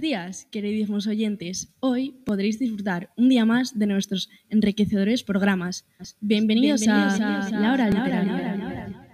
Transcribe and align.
Buenos 0.00 0.12
días, 0.12 0.48
queridísimos 0.50 1.06
oyentes. 1.06 1.74
Hoy 1.78 2.14
podréis 2.24 2.58
disfrutar 2.58 3.10
un 3.18 3.28
día 3.28 3.44
más 3.44 3.78
de 3.78 3.86
nuestros 3.86 4.30
enriquecedores 4.48 5.22
programas. 5.22 5.84
Bienvenidos, 6.22 6.88
a, 6.88 7.50
La 7.50 7.74
Hora 7.74 7.90
Literaria. 7.90 9.06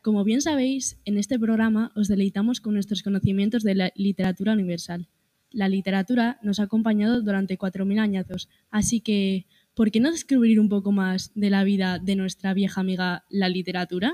Como 0.00 0.22
bien 0.22 0.42
sabéis, 0.42 1.00
en 1.04 1.18
este 1.18 1.40
programa 1.40 1.90
os 1.96 2.06
deleitamos 2.06 2.60
con 2.60 2.74
nuestros 2.74 3.02
conocimientos 3.02 3.64
de 3.64 3.74
la 3.74 3.92
literatura 3.96 4.52
universal. 4.52 5.08
La 5.50 5.68
literatura 5.68 6.38
nos 6.40 6.60
ha 6.60 6.64
acompañado 6.64 7.20
durante 7.20 7.58
4.000 7.58 7.98
años, 7.98 8.48
así 8.70 9.00
que, 9.00 9.46
¿por 9.74 9.90
qué 9.90 9.98
no 9.98 10.12
descubrir 10.12 10.60
un 10.60 10.68
poco 10.68 10.92
más 10.92 11.32
de 11.34 11.50
la 11.50 11.64
vida 11.64 11.98
de 11.98 12.14
nuestra 12.14 12.54
vieja 12.54 12.80
amiga 12.80 13.24
la 13.28 13.48
literatura? 13.48 14.12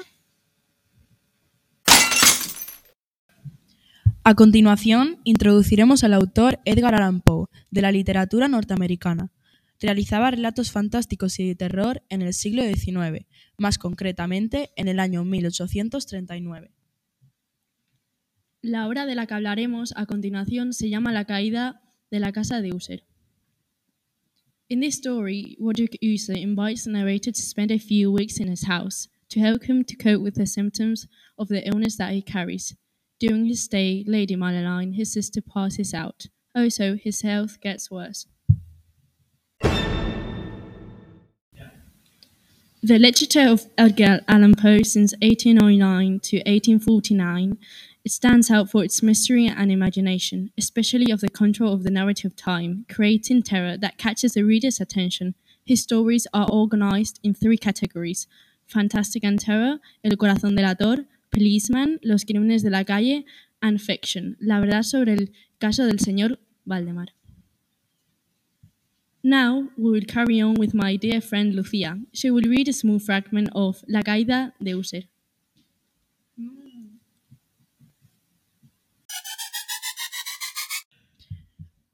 A 4.27 4.35
continuación, 4.35 5.19
introduciremos 5.25 6.03
al 6.03 6.15
autor 6.15 6.59
Edgar 6.65 6.95
Allan 6.95 7.21
Poe, 7.21 7.49
de 7.71 7.83
la 7.83 7.93
literatura 7.93 8.49
norteamericana. 8.49 9.31
Realizaba 9.79 10.31
relatos 10.31 10.73
fantásticos 10.73 11.39
y 11.41 11.47
de 11.47 11.55
terror 11.55 12.03
en 12.09 12.23
el 12.23 12.33
siglo 12.33 12.63
XIX, 12.63 13.27
más 13.59 13.77
concretamente 13.77 14.71
en 14.77 14.89
el 14.89 14.99
año 14.99 15.27
1839. 15.27 16.71
La 18.63 18.89
obra 18.89 19.05
de 19.05 19.15
la 19.15 19.27
que 19.27 19.35
hablaremos 19.35 19.93
a 19.95 20.07
continuación 20.07 20.73
se 20.73 20.89
llama 20.89 21.13
La 21.13 21.27
caída 21.27 21.83
de 22.11 22.21
la 22.21 22.33
casa 22.33 22.63
de 22.63 22.73
User. 22.73 23.05
In 24.69 24.81
this 24.81 24.95
story, 24.95 25.59
Roderick 25.61 25.99
User 26.01 26.35
invites 26.35 26.85
the 26.85 26.91
narrator 26.91 27.31
to 27.31 27.43
spend 27.43 27.71
a 27.71 27.79
few 27.79 28.11
weeks 28.11 28.41
in 28.41 28.51
his 28.51 28.67
house 28.67 29.11
to 29.29 29.41
help 29.41 29.65
him 29.65 29.85
to 29.85 29.95
cope 29.95 30.23
with 30.25 30.37
the 30.37 30.47
symptoms 30.47 31.11
of 31.37 31.49
the 31.49 31.61
illness 31.69 31.99
that 31.99 32.15
he 32.15 32.23
carries. 32.23 32.75
During 33.27 33.47
his 33.47 33.63
stay, 33.63 34.05
Lady 34.07 34.37
Madeline, 34.37 34.93
his 34.93 35.11
sister, 35.11 35.41
passes 35.41 35.95
out. 35.95 36.27
Oh, 36.55 36.65
also, 36.65 36.95
his 36.95 37.23
health 37.23 37.59
gets 37.59 37.91
worse. 37.91 38.27
The 42.83 42.99
literature 42.99 43.49
of 43.49 43.65
Edgar 43.79 44.21
Allan 44.29 44.55
Poe 44.57 44.83
since 44.83 45.15
1809 45.23 46.21
to 46.21 46.37
1849 46.37 47.57
it 48.05 48.13
stands 48.13 48.51
out 48.51 48.69
for 48.71 48.85
its 48.85 49.03
mystery 49.03 49.47
and 49.47 49.73
imagination, 49.73 50.51
especially 50.59 51.11
of 51.11 51.23
the 51.23 51.31
control 51.31 51.73
of 51.73 51.83
the 51.83 51.91
narrative 51.91 52.37
time, 52.37 52.85
creating 52.93 53.45
terror 53.45 53.79
that 53.79 53.97
catches 53.97 54.35
the 54.35 54.43
reader's 54.43 54.83
attention. 54.83 55.35
His 55.65 55.81
stories 55.81 56.27
are 56.35 56.51
organized 56.53 57.21
in 57.23 57.33
three 57.33 57.57
categories 57.57 58.27
fantastic 58.67 59.25
and 59.25 59.39
terror, 59.41 59.79
El 60.03 60.17
corazón 60.17 60.57
del 60.57 60.67
autor, 60.67 61.07
Policeman, 61.35 61.99
Los 62.03 62.25
crímenes 62.25 62.63
de 62.63 62.71
la 62.71 62.85
calle 62.85 63.25
and 63.61 63.81
Fiction, 63.81 64.37
la 64.39 64.61
verdad 64.61 64.85
sobre 64.85 65.15
el 65.15 65.33
caso 65.59 65.85
del 65.85 65.99
señor 65.99 66.39
Valdemar. 66.65 67.13
Now 69.23 69.71
we 69.77 69.91
will 69.91 70.07
carry 70.07 70.41
on 70.43 70.55
with 70.57 70.75
my 70.75 70.97
dear 70.97 71.21
friend 71.21 71.55
Lucia. 71.55 71.99
She 72.13 72.31
will 72.31 72.49
read 72.49 72.69
a 72.69 72.73
small 72.73 73.01
fragment 73.01 73.49
of 73.53 73.83
La 73.89 74.03
caída 74.03 74.55
de 74.61 74.77
User. 74.77 75.09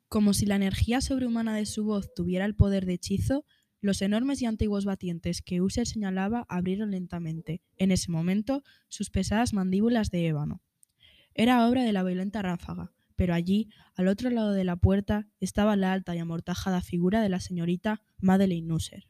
Como 0.08 0.34
si 0.34 0.44
la 0.44 0.56
energía 0.56 1.00
sobrehumana 1.00 1.54
de 1.54 1.64
su 1.64 1.84
voz 1.84 2.12
tuviera 2.14 2.44
el 2.44 2.56
poder 2.56 2.84
de 2.84 2.94
hechizo, 2.94 3.46
los 3.80 4.02
enormes 4.02 4.42
y 4.42 4.46
antiguos 4.46 4.84
batientes 4.84 5.42
que 5.42 5.60
User 5.60 5.86
señalaba 5.86 6.46
abrieron 6.48 6.90
lentamente, 6.90 7.62
en 7.76 7.90
ese 7.90 8.10
momento, 8.10 8.62
sus 8.88 9.10
pesadas 9.10 9.52
mandíbulas 9.54 10.10
de 10.10 10.26
ébano. 10.26 10.62
Era 11.34 11.66
obra 11.68 11.84
de 11.84 11.92
la 11.92 12.02
violenta 12.02 12.42
ráfaga, 12.42 12.92
pero 13.16 13.34
allí, 13.34 13.68
al 13.96 14.08
otro 14.08 14.30
lado 14.30 14.52
de 14.52 14.64
la 14.64 14.76
puerta, 14.76 15.28
estaba 15.40 15.76
la 15.76 15.92
alta 15.92 16.14
y 16.14 16.18
amortajada 16.18 16.80
figura 16.80 17.22
de 17.22 17.28
la 17.28 17.40
señorita 17.40 18.02
Madeleine 18.18 18.72
User. 18.72 19.08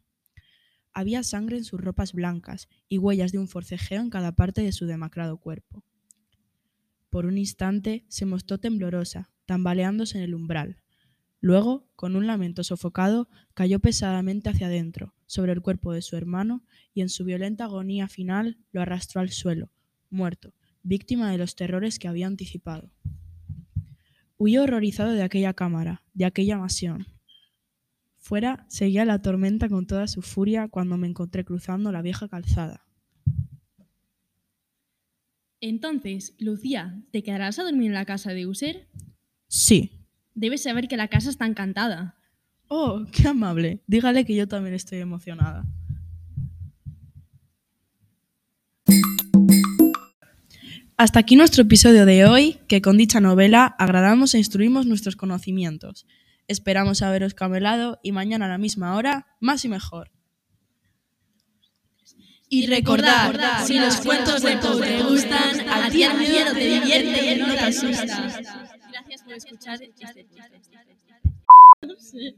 Había 0.92 1.22
sangre 1.22 1.56
en 1.56 1.64
sus 1.64 1.80
ropas 1.80 2.12
blancas 2.12 2.69
y 2.88 2.98
huellas 2.98 3.32
de 3.32 3.38
un 3.38 3.48
forcejeo 3.48 4.00
en 4.00 4.10
cada 4.10 4.32
parte 4.32 4.62
de 4.62 4.72
su 4.72 4.86
demacrado 4.86 5.38
cuerpo. 5.38 5.84
Por 7.09 7.26
un 7.26 7.38
instante 7.38 8.04
se 8.09 8.26
mostró 8.26 8.59
temblorosa, 8.59 9.30
tambaleándose 9.47 10.19
en 10.19 10.25
el 10.25 10.34
umbral, 10.34 10.76
Luego, 11.41 11.89
con 11.97 12.17
un 12.17 12.27
lamento 12.27 12.62
sofocado, 12.62 13.28
cayó 13.55 13.81
pesadamente 13.81 14.51
hacia 14.51 14.67
adentro, 14.67 15.15
sobre 15.27 15.53
el 15.53 15.62
cuerpo 15.62 15.93
de 15.93 16.03
su 16.03 16.17
hermano, 16.17 16.65
y 16.93 17.01
en 17.01 17.09
su 17.09 17.25
violenta 17.25 17.65
agonía 17.65 18.09
final 18.09 18.59
lo 18.73 18.83
arrastró 18.83 19.21
al 19.23 19.31
suelo, 19.31 19.73
muerto, 20.11 20.55
víctima 20.83 21.31
de 21.31 21.39
los 21.39 21.56
terrores 21.56 21.99
que 21.99 22.09
había 22.09 22.27
anticipado. 22.27 22.93
Huí 24.37 24.59
horrorizado 24.59 25.12
de 25.12 25.23
aquella 25.23 25.55
cámara, 25.55 26.03
de 26.12 26.27
aquella 26.27 26.59
mansión. 26.59 27.06
Fuera 28.17 28.67
seguía 28.69 29.05
la 29.07 29.22
tormenta 29.22 29.69
con 29.69 29.87
toda 29.87 30.07
su 30.09 30.21
furia 30.21 30.69
cuando 30.69 30.99
me 30.99 31.07
encontré 31.07 31.45
cruzando 31.45 31.91
la 31.91 32.03
vieja 32.03 32.28
calzada. 32.28 32.87
Entonces, 35.61 36.34
Lucía, 36.39 37.03
¿te 37.11 37.22
quedarás 37.22 37.59
a 37.59 37.65
dormir 37.65 37.89
en 37.89 37.95
la 37.95 38.07
casa 38.07 38.33
de 38.33 38.47
User? 38.47 38.89
Sí, 39.47 40.00
Debes 40.34 40.62
saber 40.62 40.88
que 40.88 40.96
la 40.96 41.08
casa 41.08 41.30
está 41.30 41.46
encantada. 41.46 42.16
Oh, 42.68 43.04
qué 43.10 43.28
amable. 43.28 43.82
Dígale 43.86 44.24
que 44.24 44.34
yo 44.34 44.46
también 44.46 44.74
estoy 44.74 44.98
emocionada. 44.98 45.64
Hasta 50.96 51.18
aquí 51.18 51.34
nuestro 51.34 51.62
episodio 51.62 52.04
de 52.04 52.26
hoy, 52.26 52.58
que 52.68 52.82
con 52.82 52.98
dicha 52.98 53.20
novela 53.20 53.64
agradamos 53.78 54.34
e 54.34 54.38
instruimos 54.38 54.86
nuestros 54.86 55.16
conocimientos. 55.16 56.06
Esperamos 56.47 57.00
haberos 57.00 57.32
camelado 57.32 57.98
y 58.02 58.12
mañana 58.12 58.47
a 58.47 58.50
la 58.50 58.58
misma 58.58 58.94
hora, 58.97 59.26
más 59.41 59.64
y 59.64 59.68
mejor. 59.68 60.10
Y 62.50 62.66
recordad, 62.66 63.64
si 63.64 63.78
los 63.78 63.97
cuentos 64.02 64.42
de 64.42 64.56
Poe 64.58 64.86
te 64.86 65.02
gustan, 65.04 65.68
a 65.70 65.88
ti 65.88 66.02
el 66.02 66.18
miedo 66.18 66.52
te 66.52 66.80
divierte 66.80 67.34
y 67.34 67.38
no 67.38 67.54
te 67.54 67.60
asusta. 67.60 68.79
Por 69.30 69.36
escuchar 69.36 69.80
este 69.80 70.04
No 71.82 71.96
sé. 71.96 72.34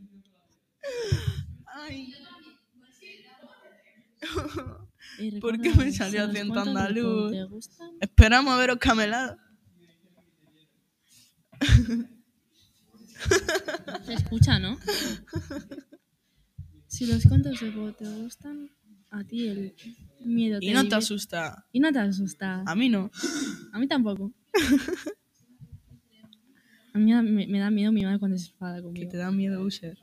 Ay. 1.64 2.12
¿Por 5.40 5.58
qué 5.58 5.74
me 5.74 5.90
salió 5.90 6.24
acento 6.24 6.60
andaluz? 6.60 7.32
Esperamos 7.98 8.52
a 8.52 8.58
veros 8.58 8.76
camelado. 8.78 9.38
Se 14.04 14.12
escucha, 14.12 14.58
¿no? 14.58 14.76
Si 16.88 17.06
los 17.06 17.24
cuentos 17.24 17.58
de 17.58 17.72
Poe 17.72 17.94
te 17.94 18.04
gustan, 18.04 18.70
a 19.10 19.24
ti 19.24 19.48
el 19.48 19.74
miedo 20.20 20.60
te 20.60 20.66
Y 20.66 20.74
no 20.74 20.86
te 20.86 20.96
asusta. 20.96 21.64
Y 21.72 21.80
no 21.80 21.90
te 21.90 22.00
asusta. 22.00 22.62
A 22.66 22.74
mí 22.74 22.90
no. 22.90 23.10
A 23.72 23.78
mí 23.78 23.88
tampoco. 23.88 24.30
A 26.94 26.98
mí 26.98 27.12
me, 27.12 27.46
me 27.46 27.58
da 27.58 27.70
miedo 27.70 27.92
mi 27.92 28.02
madre 28.02 28.18
cuando 28.18 28.36
se 28.38 28.50
enfada 28.50 28.76
Que 28.76 28.82
conmigo. 28.82 29.10
te 29.10 29.16
da 29.16 29.30
miedo 29.30 29.62
User. 29.62 29.96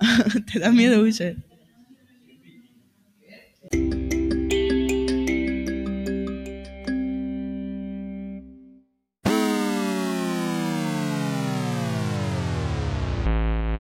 te 0.52 0.58
da 0.58 0.70
miedo 0.70 1.02
User. 1.02 1.36